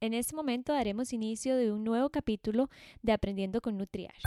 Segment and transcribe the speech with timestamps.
[0.00, 2.70] En este momento daremos inicio de un nuevo capítulo
[3.02, 4.22] de Aprendiendo con Nutriash.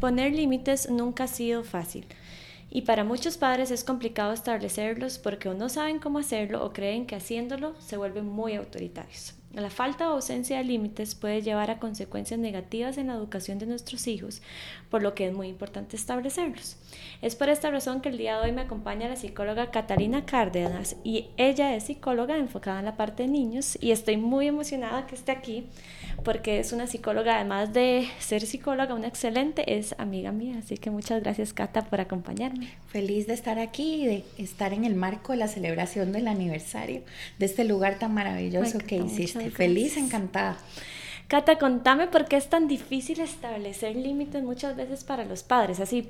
[0.00, 2.06] Poner límites nunca ha sido fácil.
[2.68, 7.06] Y para muchos padres es complicado establecerlos porque o no saben cómo hacerlo o creen
[7.06, 9.37] que haciéndolo se vuelven muy autoritarios.
[9.58, 13.66] La falta o ausencia de límites puede llevar a consecuencias negativas en la educación de
[13.66, 14.40] nuestros hijos,
[14.88, 16.76] por lo que es muy importante establecerlos.
[17.22, 20.94] Es por esta razón que el día de hoy me acompaña la psicóloga Catalina Cárdenas
[21.02, 25.16] y ella es psicóloga enfocada en la parte de niños y estoy muy emocionada que
[25.16, 25.66] esté aquí
[26.24, 30.56] porque es una psicóloga, además de ser psicóloga, una excelente, es amiga mía.
[30.58, 32.68] Así que muchas gracias Cata por acompañarme.
[32.88, 37.02] Feliz de estar aquí y de estar en el marco de la celebración del aniversario
[37.38, 39.47] de este lugar tan maravilloso que hiciste.
[39.50, 40.56] Feliz, encantada.
[41.28, 46.08] Cata, contame por qué es tan difícil establecer límites muchas veces para los padres, así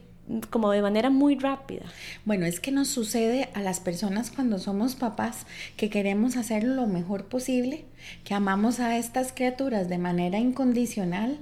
[0.50, 1.86] como de manera muy rápida.
[2.24, 6.86] Bueno, es que nos sucede a las personas cuando somos papás que queremos hacer lo
[6.86, 7.84] mejor posible,
[8.24, 11.38] que amamos a estas criaturas de manera incondicional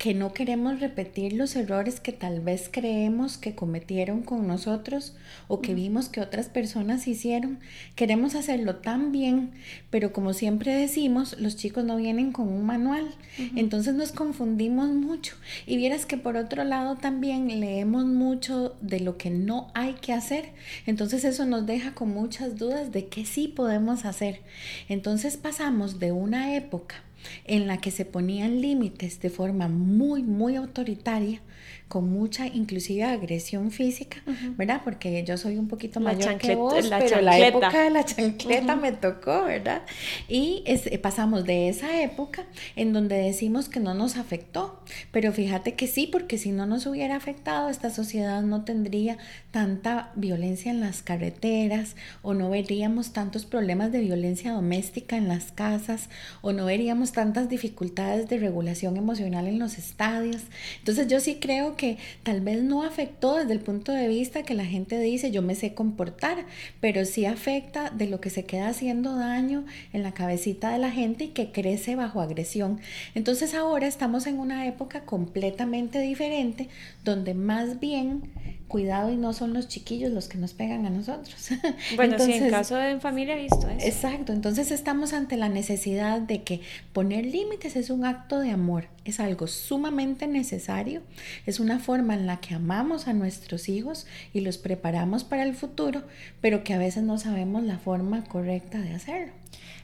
[0.00, 5.14] que no queremos repetir los errores que tal vez creemos que cometieron con nosotros
[5.46, 7.58] o que vimos que otras personas hicieron.
[7.96, 9.50] Queremos hacerlo tan bien,
[9.90, 13.14] pero como siempre decimos, los chicos no vienen con un manual.
[13.56, 15.36] Entonces nos confundimos mucho.
[15.66, 20.14] Y vieras que por otro lado también leemos mucho de lo que no hay que
[20.14, 20.54] hacer.
[20.86, 24.40] Entonces eso nos deja con muchas dudas de qué sí podemos hacer.
[24.88, 27.04] Entonces pasamos de una época
[27.44, 31.40] en la que se ponían límites de forma muy, muy autoritaria
[31.88, 34.22] con mucha inclusive agresión física,
[34.56, 34.82] ¿verdad?
[34.84, 38.76] Porque yo soy un poquito mayor que vos, la pero la época de la chancleta
[38.76, 39.82] me tocó, ¿verdad?
[40.28, 40.62] Y
[41.02, 42.44] pasamos de esa época
[42.76, 44.80] en donde decimos que no nos afectó,
[45.10, 49.18] pero fíjate que sí, porque si no nos hubiera afectado, esta sociedad no tendría
[49.50, 55.50] tanta violencia en las carreteras o no veríamos tantos problemas de violencia doméstica en las
[55.50, 56.08] casas
[56.40, 60.42] o no veríamos tantas dificultades de regulación emocional en los estadios.
[60.78, 64.44] Entonces yo sí creo que que tal vez no afectó desde el punto de vista
[64.44, 66.46] que la gente dice yo me sé comportar,
[66.80, 70.92] pero sí afecta de lo que se queda haciendo daño en la cabecita de la
[70.92, 72.80] gente y que crece bajo agresión.
[73.16, 76.68] Entonces ahora estamos en una época completamente diferente
[77.02, 78.22] donde más bien
[78.70, 81.50] cuidado y no son los chiquillos los que nos pegan a nosotros.
[81.96, 83.86] Bueno, sí, en caso de familia he visto eso.
[83.86, 86.60] Exacto, entonces estamos ante la necesidad de que
[86.92, 91.02] poner límites es un acto de amor, es algo sumamente necesario,
[91.46, 95.54] es una forma en la que amamos a nuestros hijos y los preparamos para el
[95.54, 96.04] futuro,
[96.40, 99.39] pero que a veces no sabemos la forma correcta de hacerlo.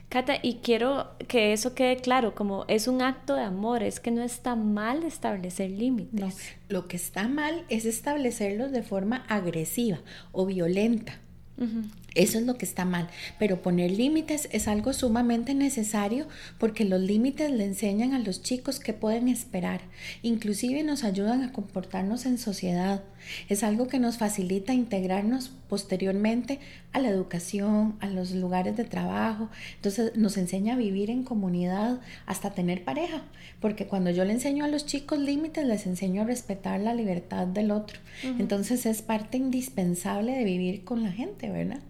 [0.08, 4.12] Cata, y quiero que eso quede claro, como es un acto de amor, es que
[4.12, 6.20] no está mal establecer límites.
[6.20, 6.30] No,
[6.68, 9.98] lo que está mal es establecerlos de forma agresiva
[10.30, 11.18] o violenta.
[12.14, 13.08] Eso es lo que está mal.
[13.38, 16.28] Pero poner límites es algo sumamente necesario
[16.58, 19.80] porque los límites le enseñan a los chicos qué pueden esperar.
[20.22, 23.02] Inclusive nos ayudan a comportarnos en sociedad.
[23.48, 26.60] Es algo que nos facilita integrarnos posteriormente
[26.92, 29.48] a la educación, a los lugares de trabajo.
[29.76, 33.22] Entonces nos enseña a vivir en comunidad, hasta tener pareja.
[33.60, 37.46] Porque cuando yo le enseño a los chicos límites, les enseño a respetar la libertad
[37.46, 37.98] del otro.
[38.38, 41.80] Entonces es parte indispensable de vivir con la gente, ¿verdad?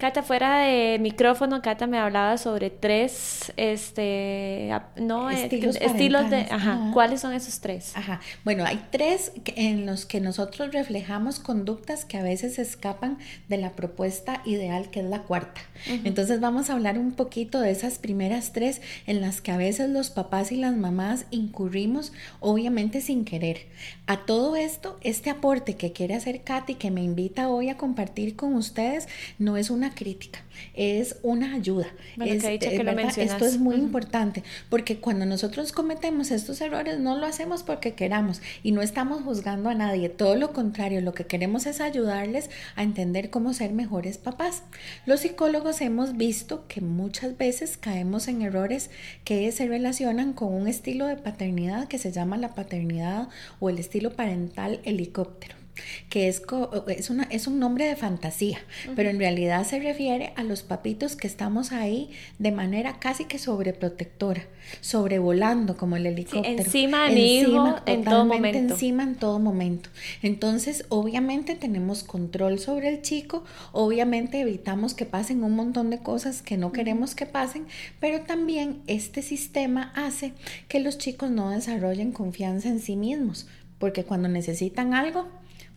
[0.00, 6.46] Cata, fuera de micrófono, Cata me hablaba sobre tres este, no, eh, estilos, de...
[6.50, 7.94] Ajá, ¿Cuáles son esos tres?
[7.94, 8.18] Ajá.
[8.42, 13.18] Bueno, hay tres en los que nosotros reflejamos conductas que a veces escapan
[13.48, 15.60] de la propuesta ideal, que es la cuarta.
[15.86, 19.90] Entonces vamos a hablar un poquito de esas primeras tres en las que a veces
[19.90, 23.66] los papás y las mamás incurrimos, obviamente sin querer.
[24.06, 28.34] A todo esto, este aporte que quiere hacer Katy, que me invita hoy a compartir
[28.34, 29.06] con ustedes,
[29.38, 30.40] no es una crítica,
[30.74, 31.86] es una ayuda.
[32.18, 38.42] Esto es muy importante porque cuando nosotros cometemos estos errores no lo hacemos porque queramos
[38.62, 42.82] y no estamos juzgando a nadie, todo lo contrario, lo que queremos es ayudarles a
[42.82, 44.62] entender cómo ser mejores papás.
[45.06, 48.90] Los psicólogos hemos visto que muchas veces caemos en errores
[49.24, 53.28] que se relacionan con un estilo de paternidad que se llama la paternidad
[53.58, 55.60] o el estilo parental helicóptero
[56.08, 56.42] que es,
[56.88, 58.58] es, una, es un nombre de fantasía,
[58.96, 63.38] pero en realidad se refiere a los papitos que estamos ahí de manera casi que
[63.38, 64.46] sobreprotectora,
[64.80, 66.62] sobrevolando como el helicóptero.
[66.62, 68.58] encima de mi hijo en todo momento.
[68.58, 69.90] Encima en todo momento.
[70.22, 76.42] Entonces, obviamente tenemos control sobre el chico, obviamente evitamos que pasen un montón de cosas
[76.42, 77.66] que no queremos que pasen,
[78.00, 80.32] pero también este sistema hace
[80.68, 83.46] que los chicos no desarrollen confianza en sí mismos
[83.80, 85.26] porque cuando necesitan algo,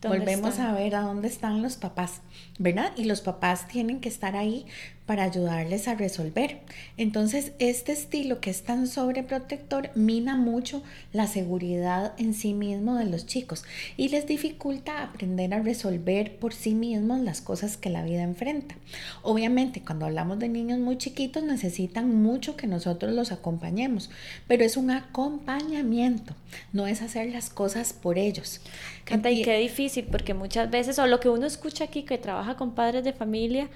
[0.08, 2.20] volvemos a ver a dónde están los papás,
[2.58, 2.92] ¿verdad?
[2.96, 4.66] Y los papás tienen que estar ahí
[5.06, 6.60] para ayudarles a resolver.
[6.96, 13.04] Entonces, este estilo que es tan sobreprotector mina mucho la seguridad en sí mismo de
[13.04, 13.64] los chicos
[13.96, 18.76] y les dificulta aprender a resolver por sí mismos las cosas que la vida enfrenta.
[19.22, 24.10] Obviamente, cuando hablamos de niños muy chiquitos, necesitan mucho que nosotros los acompañemos,
[24.48, 26.34] pero es un acompañamiento,
[26.72, 28.60] no es hacer las cosas por ellos.
[29.04, 32.56] Canta, y qué difícil, porque muchas veces, o lo que uno escucha aquí que trabaja
[32.56, 33.68] con padres de familia,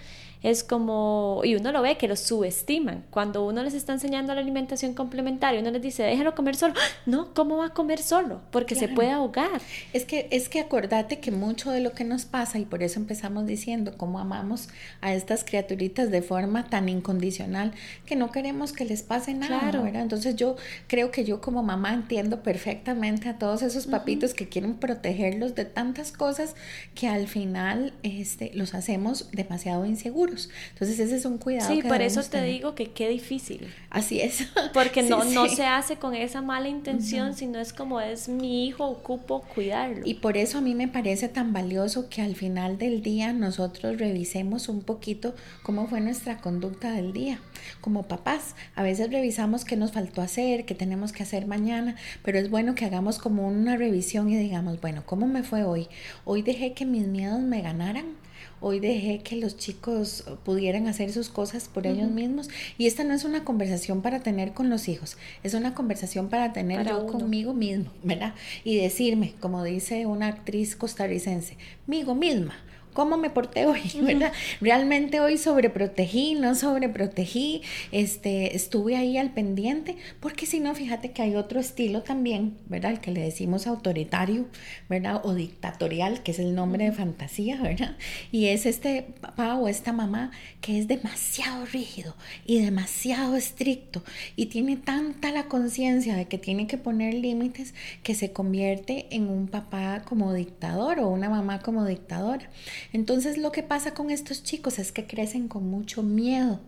[0.43, 3.05] es como, y uno lo ve, que los subestiman.
[3.11, 6.75] Cuando uno les está enseñando la alimentación complementaria, uno les dice, déjalo comer solo.
[7.07, 8.41] No, ¿cómo va a comer solo?
[8.51, 9.61] Porque se puede ahogar.
[9.93, 13.01] Es que, es que acordate que mucho de lo que nos pasa, y por eso
[13.01, 14.69] empezamos diciendo cómo amamos
[15.01, 17.73] a estas criaturitas de forma tan incondicional,
[18.07, 19.87] que no queremos que les pase nada, claro.
[19.87, 20.57] Entonces yo
[20.87, 25.65] creo que yo como mamá entiendo perfectamente a todos esos papitos que quieren protegerlos de
[25.65, 26.55] tantas cosas
[26.95, 30.28] que al final este, los hacemos demasiado inseguros.
[30.29, 31.73] Entonces ese es un cuidado.
[31.73, 33.73] Sí, por eso te digo que qué difícil.
[33.91, 34.47] Así es.
[34.73, 38.85] Porque no, no se hace con esa mala intención, sino es como es mi hijo,
[38.85, 40.03] ocupo cuidarlo.
[40.05, 43.99] Y por eso a mí me parece tan valioso que al final del día nosotros
[43.99, 47.41] revisemos un poquito cómo fue nuestra conducta del día.
[47.81, 52.39] Como papás, a veces revisamos qué nos faltó hacer, qué tenemos que hacer mañana, pero
[52.39, 55.89] es bueno que hagamos como una revisión y digamos, bueno, ¿cómo me fue hoy?
[56.25, 58.17] Hoy dejé que mis miedos me ganaran
[58.61, 62.49] hoy dejé que los chicos pudieran hacer sus cosas por ellos mismos.
[62.77, 66.53] Y esta no es una conversación para tener con los hijos, es una conversación para
[66.53, 68.35] tener yo conmigo mismo, ¿verdad?
[68.65, 71.57] Y decirme, como dice una actriz costarricense,
[71.87, 72.55] migo misma,
[72.99, 74.33] cómo me porté hoy, ¿verdad?
[74.61, 77.63] Realmente hoy sobreprotegí, no sobreprotegí,
[77.93, 82.91] este, estuve ahí al pendiente, porque si no, fíjate que hay otro estilo también, ¿verdad?
[82.91, 84.47] El que le decimos autoritario,
[84.89, 85.21] ¿verdad?
[85.23, 87.97] O dictatorial, que es el nombre de fantasía, ¿verdad?
[88.33, 92.17] Y es este papá o esta mamá que es demasiado rígido
[92.47, 94.03] y demasiado estricto
[94.35, 99.29] y tiene tanta la conciencia de que tiene que poner límites que se convierte en
[99.31, 102.51] un papá como dictador o una mamá como dictadora.
[102.93, 106.61] Entonces lo que pasa con estos chicos es que crecen con mucho miedo.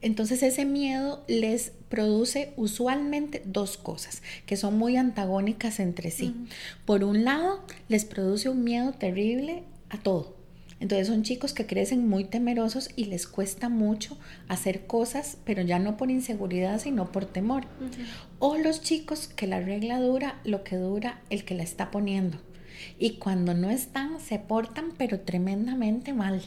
[0.00, 6.34] Entonces ese miedo les produce usualmente dos cosas que son muy antagónicas entre sí.
[6.84, 10.36] Por un lado, les produce un miedo terrible a todo.
[10.80, 14.16] Entonces son chicos que crecen muy temerosos y les cuesta mucho
[14.46, 17.64] hacer cosas, pero ya no por inseguridad, sino por temor.
[18.38, 22.38] O los chicos que la regla dura lo que dura el que la está poniendo.
[22.98, 26.42] Y cuando no están, se portan, pero tremendamente mal.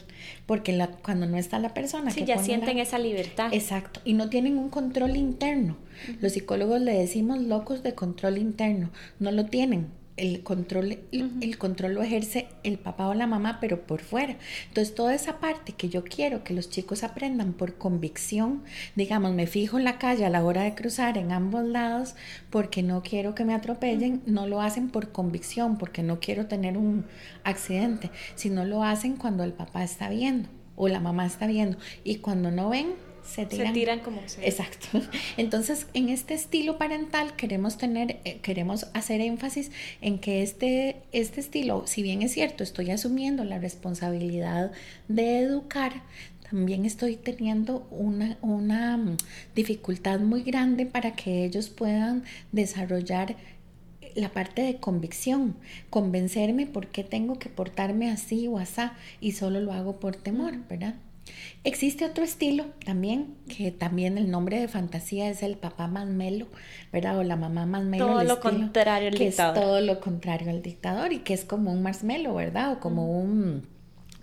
[0.46, 2.10] Porque la, cuando no está la persona.
[2.10, 3.52] Sí, ya sienten esa libertad.
[3.52, 4.00] Exacto.
[4.04, 5.76] Y no tienen un control interno.
[6.20, 8.90] Los psicólogos le decimos locos de control interno.
[9.18, 13.86] No lo tienen el control, el control lo ejerce el papá o la mamá, pero
[13.86, 14.36] por fuera.
[14.68, 18.62] Entonces, toda esa parte que yo quiero que los chicos aprendan por convicción,
[18.94, 22.14] digamos, me fijo en la calle a la hora de cruzar en ambos lados
[22.50, 26.76] porque no quiero que me atropellen, no lo hacen por convicción, porque no quiero tener
[26.76, 27.06] un
[27.44, 31.78] accidente, sino lo hacen cuando el papá está viendo o la mamá está viendo.
[32.04, 35.00] Y cuando no ven, se tiran, como se Exacto.
[35.36, 39.70] Entonces, en este estilo parental queremos tener, eh, queremos hacer énfasis
[40.00, 44.72] en que este, este estilo, si bien es cierto, estoy asumiendo la responsabilidad
[45.08, 46.02] de educar,
[46.50, 49.16] también estoy teniendo una, una mm,
[49.54, 53.36] dificultad muy grande para que ellos puedan desarrollar
[54.14, 55.56] la parte de convicción,
[55.90, 58.82] convencerme por qué tengo que portarme así o así
[59.20, 60.94] y solo lo hago por temor, ¿verdad?
[61.64, 66.48] Existe otro estilo también, que también el nombre de fantasía es el papá más melo,
[66.92, 67.18] ¿verdad?
[67.18, 68.06] O la mamá más melo.
[68.06, 69.56] Todo lo contrario al dictador.
[69.56, 72.72] Es todo lo contrario al dictador y que es como un marshmallow, ¿verdad?
[72.72, 73.68] O como un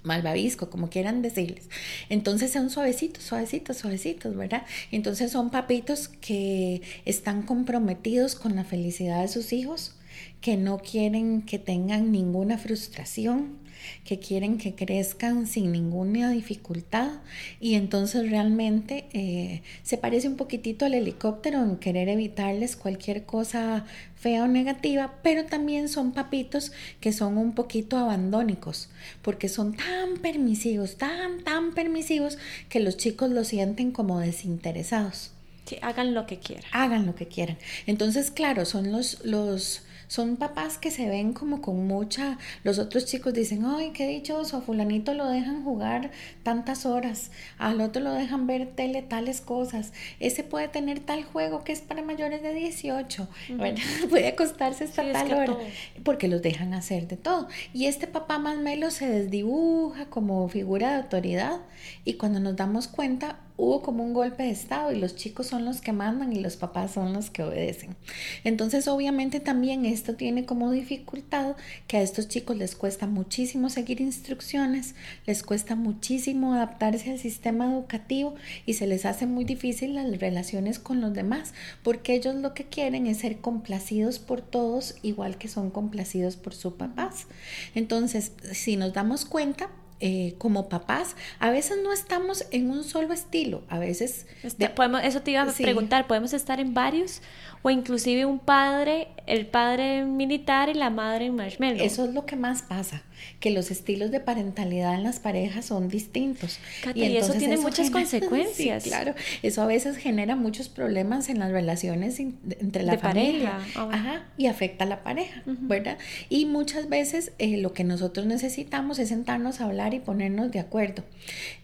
[0.04, 1.70] malvavisco, como quieran decirles.
[2.10, 4.64] Entonces son suavecitos, suavecitos, suavecitos, ¿verdad?
[4.92, 9.96] Entonces son papitos que están comprometidos con la felicidad de sus hijos,
[10.42, 13.58] que no quieren que tengan ninguna frustración,
[14.04, 17.12] que quieren que crezcan sin ninguna dificultad
[17.60, 23.86] y entonces realmente eh, se parece un poquitito al helicóptero en querer evitarles cualquier cosa
[24.16, 28.90] fea o negativa, pero también son papitos que son un poquito abandónicos,
[29.22, 35.32] porque son tan permisivos, tan, tan permisivos, que los chicos lo sienten como desinteresados.
[35.66, 36.66] Sí, hagan lo que quieran.
[36.74, 37.58] Hagan lo que quieran.
[37.86, 43.06] Entonces, claro, son los, los Son papás que se ven como con mucha, los otros
[43.06, 46.10] chicos dicen, ay, qué dichoso, a fulanito lo dejan jugar
[46.42, 51.64] tantas horas, al otro lo dejan ver tele tales cosas, ese puede tener tal juego
[51.64, 53.28] que es para mayores de 18,
[54.10, 55.58] puede acostarse hasta tal hora,
[56.04, 57.48] porque los dejan hacer de todo.
[57.72, 61.60] Y este papá más melo se desdibuja como figura de autoridad
[62.04, 65.66] y cuando nos damos cuenta, hubo como un golpe de estado y los chicos son
[65.66, 67.98] los que mandan y los papás son los que obedecen.
[68.46, 74.00] Entonces, obviamente también esto tiene como dificultad que a estos chicos les cuesta muchísimo seguir
[74.00, 78.36] instrucciones, les cuesta muchísimo adaptarse al sistema educativo
[78.66, 82.64] y se les hace muy difícil las relaciones con los demás, porque ellos lo que
[82.64, 87.28] quieren es ser complacidos por todos igual que son complacidos por sus papás.
[87.76, 93.14] Entonces, si nos damos cuenta, eh, como papás, a veces no estamos en un solo
[93.14, 94.28] estilo, a veces...
[94.44, 97.22] Este, podemos, eso te iba a preguntar, ¿podemos estar en varios?
[97.62, 101.84] O inclusive un padre, el padre militar y la madre en marshmallow.
[101.84, 103.04] Eso es lo que más pasa
[103.40, 106.60] que los estilos de parentalidad en las parejas son distintos.
[106.96, 108.84] y, eso tiene muchas consecuencias.
[108.84, 113.60] claro, eso a veces genera muchos problemas en las relaciones entre la familia pareja.
[113.76, 115.98] Ajá, y afecta a la pareja, ¿verdad?
[116.30, 120.60] Y muchas veces eh, lo que nosotros necesitamos es sentarnos a hablar y ponernos de
[120.60, 121.04] acuerdo.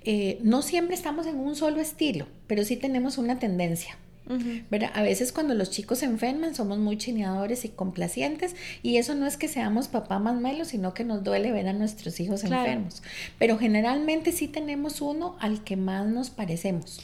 [0.03, 3.97] Eh, no siempre estamos en un solo estilo, pero sí tenemos una tendencia.
[4.93, 9.27] A veces cuando los chicos se enferman somos muy chineadores y complacientes y eso no
[9.27, 13.03] es que seamos papá más malos, sino que nos duele ver a nuestros hijos enfermos.
[13.37, 16.99] Pero generalmente sí tenemos uno al que más nos parecemos.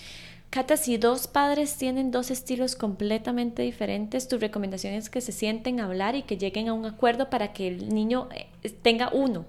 [0.50, 5.80] Cata, si dos padres tienen dos estilos completamente diferentes, tu recomendación es que se sienten
[5.80, 8.48] a hablar y que lleguen a un acuerdo para que el niño eh,
[8.82, 9.46] tenga uno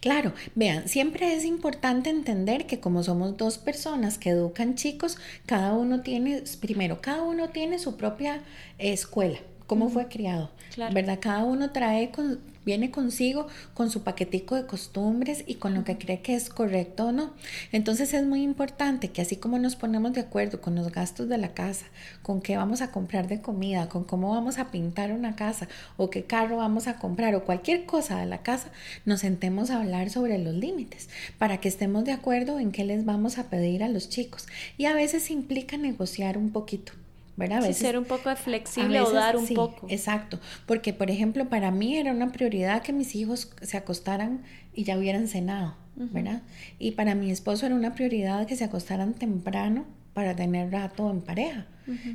[0.00, 5.72] Claro, vean, siempre es importante entender que como somos dos personas que educan chicos, cada
[5.74, 8.42] uno tiene, primero, cada uno tiene su propia
[8.78, 10.50] escuela, cómo fue criado,
[10.92, 11.18] ¿verdad?
[11.20, 15.98] Cada uno trae con, viene consigo con su paquetico de costumbres y con lo que
[15.98, 17.32] cree que es correcto o no.
[17.72, 21.38] Entonces es muy importante que así como nos ponemos de acuerdo con los gastos de
[21.38, 21.86] la casa,
[22.22, 26.10] con qué vamos a comprar de comida, con cómo vamos a pintar una casa o
[26.10, 28.70] qué carro vamos a comprar o cualquier cosa de la casa,
[29.04, 33.04] nos sentemos a hablar sobre los límites para que estemos de acuerdo en qué les
[33.04, 34.46] vamos a pedir a los chicos.
[34.78, 36.92] Y a veces implica negociar un poquito.
[37.36, 37.70] ¿Verdad?
[37.72, 39.86] ser un poco flexible o dar un poco.
[39.88, 44.42] Exacto, porque por ejemplo para mí era una prioridad que mis hijos se acostaran
[44.74, 46.42] y ya hubieran cenado, ¿verdad?
[46.78, 49.84] Y para mi esposo era una prioridad que se acostaran temprano
[50.14, 51.66] para tener rato en pareja,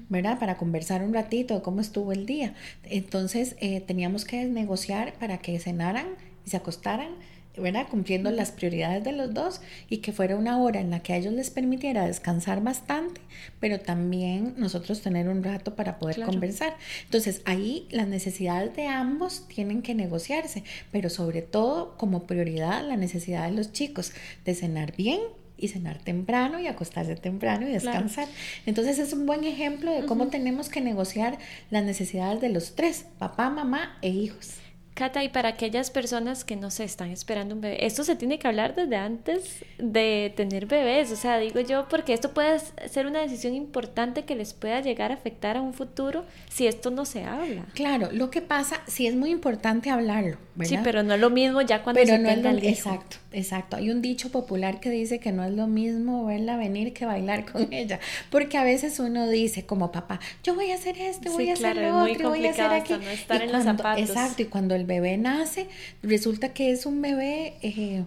[0.10, 0.40] ¿verdad?
[0.40, 2.54] Para conversar un ratito de cómo estuvo el día.
[2.84, 6.08] Entonces eh, teníamos que negociar para que cenaran
[6.46, 7.10] y se acostaran
[7.58, 7.88] ¿verdad?
[7.90, 11.18] Cumpliendo las prioridades de los dos y que fuera una hora en la que a
[11.18, 13.22] ellos les permitiera descansar bastante,
[13.60, 16.76] pero también nosotros tener un rato para poder conversar.
[17.06, 22.98] Entonces ahí las necesidades de ambos tienen que negociarse, pero sobre todo como prioridad la
[22.98, 24.12] necesidad de los chicos
[24.46, 25.20] de cenar bien
[25.58, 28.28] y cenar temprano y acostarse temprano y descansar.
[28.66, 31.38] Entonces es un buen ejemplo de cómo tenemos que negociar
[31.72, 34.54] las necesidades de los tres, papá, mamá e hijos.
[34.98, 38.39] Cata, y para aquellas personas que no se están esperando un bebé, esto se tiene
[38.39, 43.06] que hablar desde antes de tener bebés, o sea, digo yo, porque esto puede ser
[43.06, 47.06] una decisión importante que les pueda llegar a afectar a un futuro si esto no
[47.06, 47.66] se habla.
[47.75, 50.77] Claro, lo que pasa, sí es muy importante hablarlo, ¿verdad?
[50.77, 53.77] Sí, pero no es lo mismo ya cuando pero se no tenga Exacto, exacto.
[53.77, 57.46] Hay un dicho popular que dice que no es lo mismo verla venir que bailar
[57.46, 58.00] con ella,
[58.32, 61.77] porque a veces uno dice como papá, yo voy a hacer esto, voy a hacer
[61.77, 62.94] lo otro, voy a hacer aquí.
[62.94, 64.10] No estar en los zapatos.
[64.10, 65.67] Exacto, y cuando el bebé nace,
[66.01, 68.03] resulta que es un bebé eh,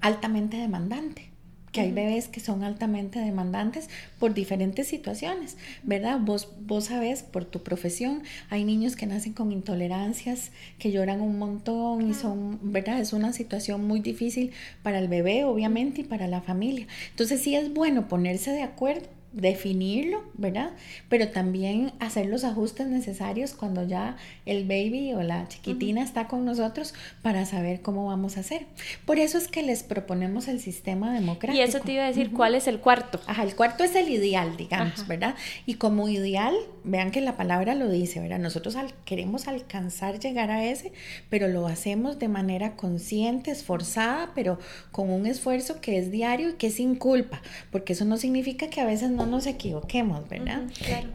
[0.00, 1.34] altamente demandante
[1.74, 6.20] que hay bebés que son altamente demandantes por diferentes situaciones, ¿verdad?
[6.20, 11.36] Vos, vos sabés por tu profesión, hay niños que nacen con intolerancias, que lloran un
[11.36, 13.00] montón y son, ¿verdad?
[13.00, 14.52] Es una situación muy difícil
[14.84, 16.86] para el bebé, obviamente, y para la familia.
[17.10, 20.70] Entonces sí es bueno ponerse de acuerdo definirlo, ¿verdad?
[21.08, 26.44] Pero también hacer los ajustes necesarios cuando ya el baby o la chiquitina está con
[26.44, 28.66] nosotros para saber cómo vamos a hacer.
[29.04, 31.58] Por eso es que les proponemos el sistema democrático.
[31.58, 33.20] Y eso te iba a decir, ¿cuál es el cuarto?
[33.26, 35.34] Ajá, el cuarto es el ideal, digamos, ¿verdad?
[35.66, 38.38] Y como ideal, vean que la palabra lo dice, ¿verdad?
[38.38, 40.92] Nosotros queremos alcanzar llegar a ese,
[41.28, 44.58] pero lo hacemos de manera consciente, esforzada, pero
[44.92, 48.68] con un esfuerzo que es diario y que es sin culpa, porque eso no significa
[48.68, 50.62] que a veces no nos equivoquemos, ¿verdad?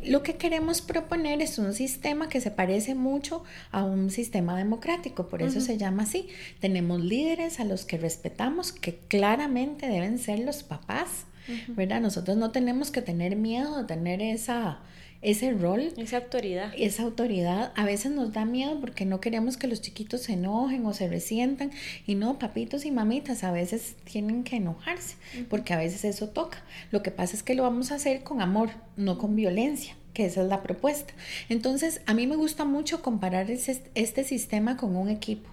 [0.03, 5.27] Lo que queremos proponer es un sistema que se parece mucho a un sistema democrático,
[5.27, 6.27] por eso se llama así.
[6.59, 11.25] Tenemos líderes a los que respetamos, que claramente deben ser los papás,
[11.69, 12.01] ¿verdad?
[12.01, 14.79] Nosotros no tenemos que tener miedo de tener esa
[15.21, 15.91] ese rol.
[15.97, 16.73] Esa autoridad.
[16.77, 20.85] Esa autoridad a veces nos da miedo porque no queremos que los chiquitos se enojen
[20.85, 21.71] o se resientan.
[22.05, 25.15] Y no, papitos y mamitas a veces tienen que enojarse
[25.49, 26.63] porque a veces eso toca.
[26.91, 30.25] Lo que pasa es que lo vamos a hacer con amor, no con violencia que
[30.25, 31.13] esa es la propuesta.
[31.49, 35.49] Entonces, a mí me gusta mucho comparar este sistema con un equipo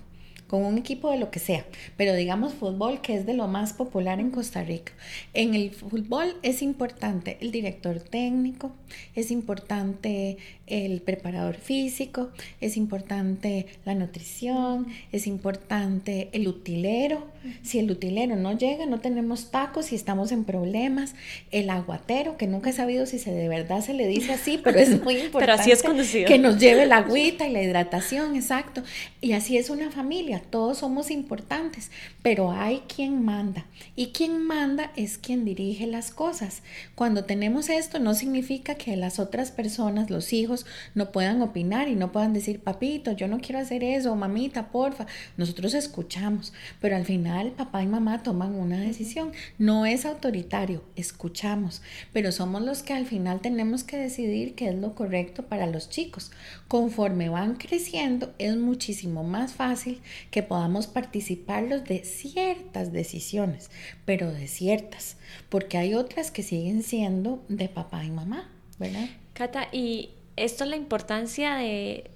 [0.47, 1.65] con un equipo de lo que sea,
[1.97, 4.93] pero digamos fútbol, que es de lo más popular en Costa Rica.
[5.35, 8.73] En el fútbol es importante el director técnico,
[9.15, 10.37] es importante
[10.67, 17.27] el preparador físico, es importante la nutrición, es importante el utilero.
[17.63, 21.15] Si el utilero no llega, no tenemos tacos y estamos en problemas.
[21.53, 24.79] El aguatero, que nunca he sabido si se de verdad se le dice así, pero
[24.79, 25.39] es muy importante.
[25.39, 26.27] pero así es conocido.
[26.27, 28.83] Que nos lleve la agüita y la hidratación, exacto.
[29.21, 31.91] Y así es una familia, todos somos importantes,
[32.23, 33.67] pero hay quien manda.
[33.95, 36.63] Y quien manda es quien dirige las cosas.
[36.95, 41.95] Cuando tenemos esto, no significa que las otras personas, los hijos, no puedan opinar y
[41.95, 45.07] no puedan decir, papito, yo no quiero hacer eso, mamita, porfa.
[45.37, 49.33] Nosotros escuchamos, pero al final papá y mamá toman una decisión.
[49.59, 54.75] No es autoritario, escuchamos, pero somos los que al final tenemos que decidir qué es
[54.75, 56.31] lo correcto para los chicos.
[56.69, 63.71] Conforme van creciendo, es muchísimo más fácil que podamos participarlos de ciertas decisiones,
[64.05, 65.17] pero de ciertas,
[65.49, 69.09] porque hay otras que siguen siendo de papá y mamá, ¿verdad?
[69.33, 72.11] Cata, y esto es la importancia de,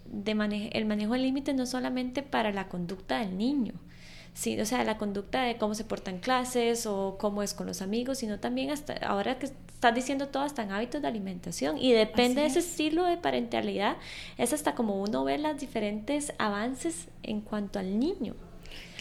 [0.72, 3.74] el manejo del límite no solamente para la conducta del niño,
[4.34, 7.66] sí, o sea, la conducta de cómo se porta en clases o cómo es con
[7.66, 11.78] los amigos, sino también hasta ahora que estás diciendo todo hasta en hábitos de alimentación
[11.78, 13.96] y depende de ese estilo de parentalidad,
[14.36, 18.34] es hasta como uno ve los diferentes avances en cuanto al niño.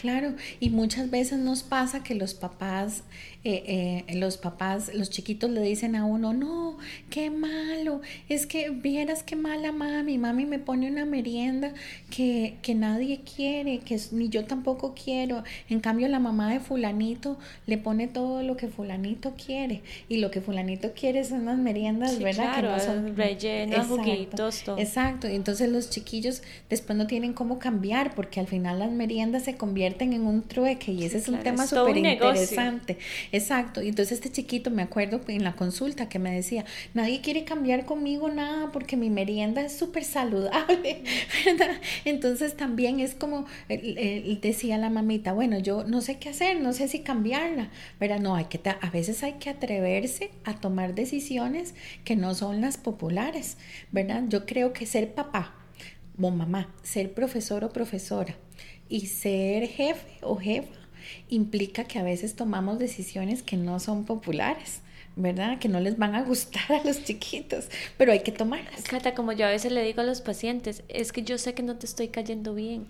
[0.00, 3.02] Claro, y muchas veces nos pasa que los papás
[3.42, 6.76] eh, eh, los papás, los chiquitos le dicen a uno, no,
[7.08, 11.72] qué malo, es que vieras qué mala mami, mami me pone una merienda
[12.10, 15.42] que, que nadie quiere, que ni yo tampoco quiero.
[15.70, 19.80] En cambio, la mamá de fulanito le pone todo lo que fulanito quiere
[20.10, 22.56] y lo que fulanito quiere son las meriendas, ¿verdad?
[22.56, 24.76] que no son rellenos, juguitos, todo.
[24.76, 29.56] Exacto, entonces los chiquillos después no tienen cómo cambiar porque al final las meriendas se
[29.56, 32.98] convierten en un trueque y ese es un tema súper interesante.
[33.32, 33.82] Exacto.
[33.82, 37.84] Y entonces este chiquito, me acuerdo en la consulta que me decía, nadie quiere cambiar
[37.84, 41.02] conmigo nada porque mi merienda es súper saludable,
[41.44, 41.76] ¿verdad?
[42.04, 46.88] Entonces también es como, decía la mamita, bueno, yo no sé qué hacer, no sé
[46.88, 48.20] si cambiarla, ¿verdad?
[48.20, 51.74] No, hay que, a veces hay que atreverse a tomar decisiones
[52.04, 53.56] que no son las populares,
[53.92, 54.24] ¿verdad?
[54.28, 55.54] Yo creo que ser papá
[56.20, 58.36] o mamá, ser profesor o profesora
[58.88, 60.68] y ser jefe o jefa
[61.28, 64.80] implica que a veces tomamos decisiones que no son populares.
[65.16, 65.58] ¿verdad?
[65.58, 67.66] Que no les van a gustar a los chiquitos,
[67.98, 68.84] pero hay que tomarlas.
[68.84, 71.62] Cata, como yo a veces le digo a los pacientes, es que yo sé que
[71.62, 72.86] no te estoy cayendo bien.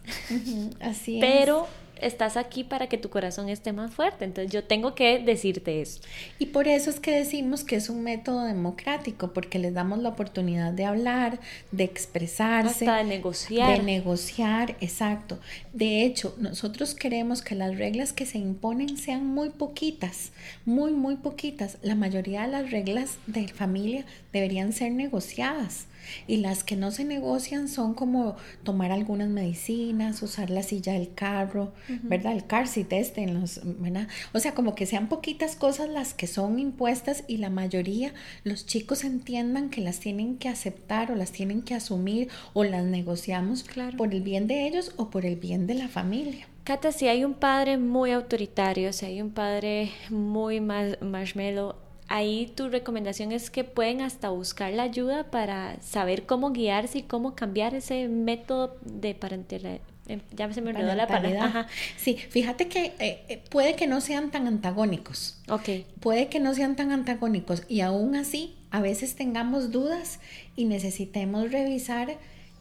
[0.80, 1.20] así es.
[1.24, 1.66] Pero
[2.02, 4.24] estás aquí para que tu corazón esté más fuerte.
[4.24, 6.00] Entonces yo tengo que decirte eso.
[6.38, 10.10] Y por eso es que decimos que es un método democrático, porque les damos la
[10.10, 11.40] oportunidad de hablar,
[11.72, 12.84] de expresarse.
[12.84, 13.78] Hasta de negociar.
[13.78, 15.38] De negociar, exacto.
[15.72, 20.32] De hecho, nosotros queremos que las reglas que se imponen sean muy poquitas,
[20.64, 21.78] muy, muy poquitas.
[21.82, 25.86] La mayoría de las reglas de familia deberían ser negociadas.
[26.26, 31.14] Y las que no se negocian son como tomar algunas medicinas, usar la silla del
[31.14, 32.32] carro, ¿verdad?
[32.32, 34.08] El car seat este en los, ¿verdad?
[34.32, 38.12] O sea, como que sean poquitas cosas las que son impuestas y la mayoría
[38.44, 42.84] los chicos entiendan que las tienen que aceptar o las tienen que asumir o las
[42.84, 43.64] negociamos
[43.96, 46.46] por el bien de ellos o por el bien de la familia.
[46.64, 51.74] Cata, si hay un padre muy autoritario, si hay un padre muy marshmallow,
[52.10, 57.02] ahí tu recomendación es que pueden hasta buscar la ayuda para saber cómo guiarse y
[57.02, 59.78] cómo cambiar ese método de parentalidad.
[60.08, 61.68] Em, ya se me olvidó la palabra.
[61.96, 65.38] Sí, fíjate que eh, eh, puede que no sean tan antagónicos.
[65.48, 65.68] Ok.
[66.00, 70.18] Puede que no sean tan antagónicos y aún así a veces tengamos dudas
[70.56, 72.18] y necesitemos revisar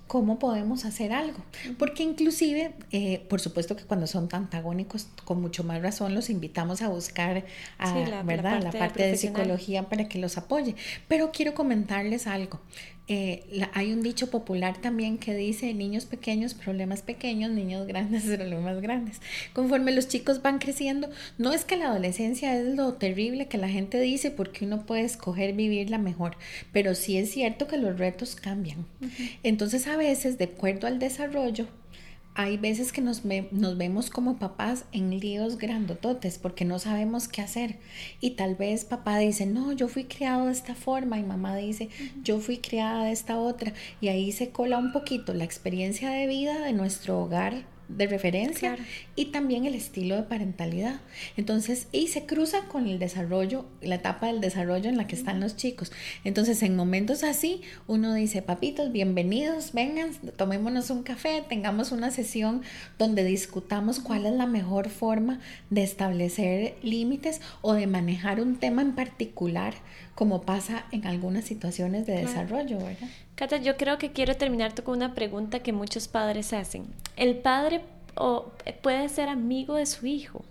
[0.10, 1.38] cómo podemos hacer algo.
[1.78, 6.82] Porque inclusive, eh, por supuesto que cuando son antagónicos, con mucho más razón los invitamos
[6.82, 7.46] a buscar
[7.78, 8.64] a, la, ¿verdad?
[8.64, 10.76] la parte de psicología para que los apoye.
[11.08, 12.60] Pero quiero comentarles algo.
[13.12, 13.44] Eh,
[13.74, 19.20] hay un dicho popular también que dice niños pequeños, problemas pequeños, niños grandes, problemas grandes.
[19.52, 23.68] Conforme los chicos van creciendo, no es que la adolescencia es lo terrible que la
[23.68, 26.38] gente dice porque uno puede escoger vivirla mejor,
[26.72, 28.86] pero sí es cierto que los retos cambian.
[29.42, 31.66] Entonces a veces, de acuerdo al desarrollo,
[32.36, 37.42] hay veces que nos, nos, vemos como papás en líos grandototes porque no sabemos qué
[37.42, 37.80] hacer.
[38.22, 41.90] Y tal vez papá dice, no, yo fui criado de esta forma y mamá dice,
[42.24, 43.74] yo fui criada de esta otra.
[44.00, 48.78] Y ahí se cola un poquito la experiencia de vida de nuestro hogar de referencia
[49.16, 51.02] y también el estilo de parentalidad.
[51.36, 55.40] Entonces, y se cruza con el desarrollo, la etapa del desarrollo en la que están
[55.40, 55.92] los chicos.
[56.24, 62.62] Entonces, en momentos así, uno dice, papitos, bienvenidos, vengan, tomémonos un café, tengamos una sesión
[62.98, 68.82] donde discutamos cuál es la mejor forma de establecer límites o de manejar un tema
[68.84, 69.74] en particular,
[70.20, 73.08] como pasa en algunas situaciones de desarrollo, ¿verdad?
[73.36, 76.88] Cata, yo creo que quiero terminar con una pregunta que muchos padres hacen.
[77.16, 77.80] ¿El padre
[78.82, 80.44] puede ser amigo de su hijo?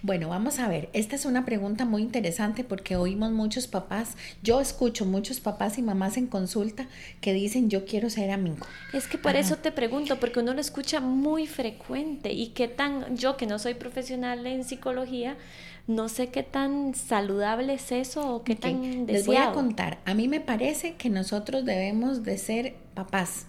[0.00, 4.62] Bueno, vamos a ver, esta es una pregunta muy interesante porque oímos muchos papás, yo
[4.62, 6.86] escucho muchos papás y mamás en consulta
[7.20, 8.64] que dicen yo quiero ser amigo.
[8.94, 13.18] Es que por eso te pregunto, porque uno lo escucha muy frecuente y qué tan,
[13.18, 15.36] yo que no soy profesional en psicología,
[15.86, 19.06] no sé qué tan saludable es eso o qué tan deseado.
[19.06, 19.98] Les voy a contar.
[20.04, 23.46] A mí me parece que nosotros debemos de ser papás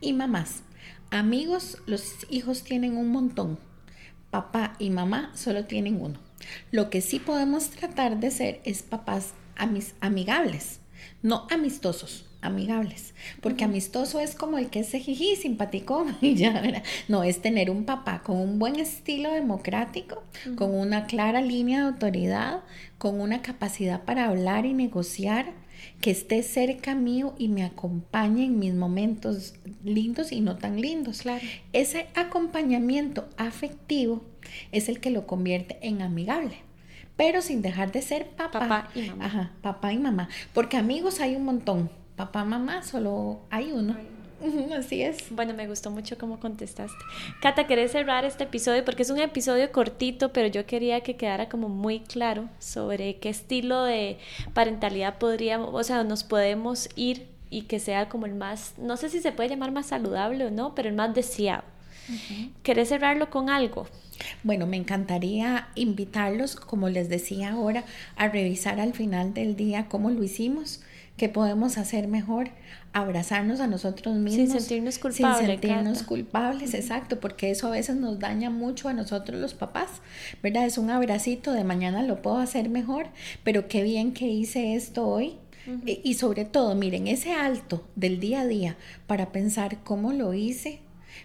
[0.00, 0.62] y mamás.
[1.10, 3.58] Amigos, los hijos tienen un montón.
[4.30, 6.18] Papá y mamá solo tienen uno.
[6.70, 9.34] Lo que sí podemos tratar de ser es papás
[10.00, 10.80] amigables,
[11.22, 16.62] no amistosos amigables, porque amistoso es como el que es jiji, simpático y ya,
[17.08, 20.22] no, es tener un papá con un buen estilo democrático,
[20.56, 22.60] con una clara línea de autoridad,
[22.98, 25.52] con una capacidad para hablar y negociar,
[26.00, 31.22] que esté cerca mío y me acompañe en mis momentos lindos y no tan lindos.
[31.22, 31.44] Claro.
[31.72, 34.22] Ese acompañamiento afectivo
[34.72, 36.56] es el que lo convierte en amigable
[37.16, 38.60] pero sin dejar de ser papá.
[38.60, 39.24] Papá y mamá.
[39.24, 40.28] Ajá, papá y mamá.
[40.52, 43.96] Porque amigos hay un montón papá, mamá, solo hay uno.
[44.76, 45.30] Así es.
[45.30, 46.98] Bueno, me gustó mucho cómo contestaste.
[47.40, 48.84] Cata, ¿querés cerrar este episodio?
[48.84, 53.28] Porque es un episodio cortito, pero yo quería que quedara como muy claro sobre qué
[53.28, 54.18] estilo de
[54.52, 59.08] parentalidad podríamos, o sea, nos podemos ir y que sea como el más, no sé
[59.08, 61.62] si se puede llamar más saludable o no, pero el más deseado.
[62.62, 63.86] ¿Querés cerrarlo con algo?
[64.42, 67.84] Bueno, me encantaría invitarlos, como les decía ahora,
[68.16, 70.82] a revisar al final del día cómo lo hicimos
[71.16, 72.50] que podemos hacer mejor,
[72.92, 74.48] abrazarnos a nosotros mismos.
[74.48, 75.38] Sin sentirnos culpables.
[75.38, 79.88] Sin sentirnos culpables, exacto, porque eso a veces nos daña mucho a nosotros los papás,
[80.42, 80.66] ¿verdad?
[80.66, 83.06] Es un abracito de mañana lo puedo hacer mejor,
[83.44, 85.38] pero qué bien que hice esto hoy.
[85.86, 90.80] y sobre todo, miren, ese alto del día a día para pensar cómo lo hice,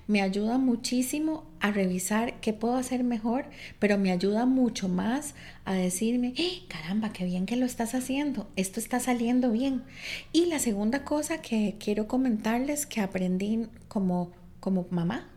[0.08, 3.46] me ayuda muchísimo a revisar qué puedo hacer mejor,
[3.80, 8.48] pero me ayuda mucho más a decirme, ¡Eh, caramba, qué bien que lo estás haciendo,
[8.56, 9.84] esto está saliendo bien.
[10.32, 15.28] Y la segunda cosa que quiero comentarles que aprendí como, como mamá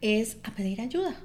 [0.00, 1.16] es a pedir ayuda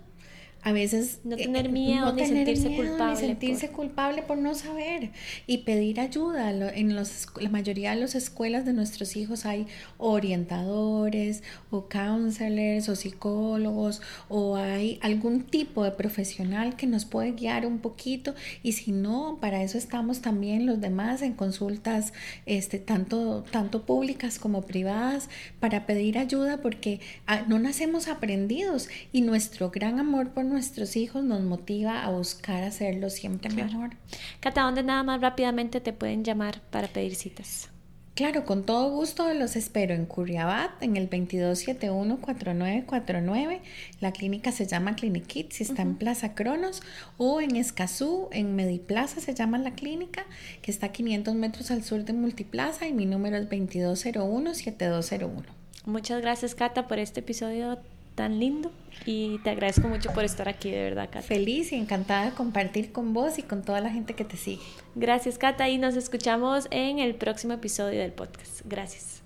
[0.63, 3.75] a veces no eh, tener miedo ni sentirse culpable sentirse por...
[3.75, 5.11] culpable por no saber
[5.45, 6.51] y pedir ayuda.
[6.51, 12.95] En los, la mayoría de las escuelas de nuestros hijos hay orientadores o counselors o
[12.95, 18.33] psicólogos o hay algún tipo de profesional que nos puede guiar un poquito.
[18.61, 22.13] Y si no para eso estamos también los demás en consultas
[22.45, 29.21] este tanto tanto públicas como privadas para pedir ayuda porque ah, no nacemos aprendidos y
[29.21, 33.97] nuestro gran amor por nuestros hijos nos motiva a buscar hacerlo siempre mejor.
[34.39, 37.69] Cata, ¿dónde nada más rápidamente te pueden llamar para pedir citas?
[38.15, 43.61] Claro, con todo gusto los espero en Curriabat, en el 2271-4949.
[44.01, 46.83] La clínica se llama Clinic Kids y está en Plaza Cronos.
[47.17, 50.27] O en Escazú, en Mediplaza se llama la clínica,
[50.61, 55.45] que está a 500 metros al sur de Multiplaza y mi número es 2201-7201.
[55.85, 57.79] Muchas gracias, Cata, por este episodio
[58.15, 58.71] tan lindo
[59.05, 61.21] y te agradezco mucho por estar aquí, de verdad, Cata.
[61.21, 64.61] Feliz y encantada de compartir con vos y con toda la gente que te sigue.
[64.95, 68.61] Gracias, Cata, y nos escuchamos en el próximo episodio del podcast.
[68.65, 69.23] Gracias.